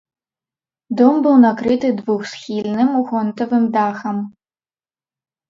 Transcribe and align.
Дом 1.01 1.19
быў 1.27 1.35
накрыты 1.43 1.87
двухсхільным 1.99 2.89
гонтавым 3.11 3.63
дахам. 3.79 4.17